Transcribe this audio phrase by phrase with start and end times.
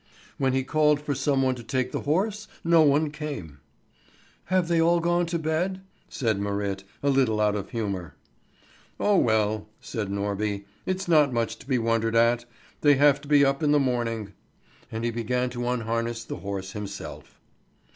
[0.39, 3.59] When he called for some one to take the horse, no one came.
[4.45, 8.15] "Have they all gone to bed?" said Marit, a little out of humour.
[8.99, 12.45] "Oh well," said Norby, "it's not much to be wondered at;
[12.81, 14.33] they have to be up in the morning."
[14.91, 17.39] And he began to unharness the horse himself.